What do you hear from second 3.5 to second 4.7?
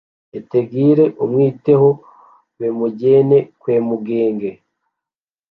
kwe mugenge